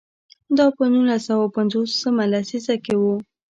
[0.57, 3.03] دا په نولس سوه پنځوس مه لسیزه کې و.